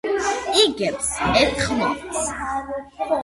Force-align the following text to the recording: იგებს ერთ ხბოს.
იგებს 0.61 1.11
ერთ 1.41 1.61
ხბოს. 1.65 2.27